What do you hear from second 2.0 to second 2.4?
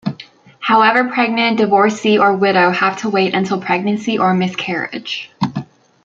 or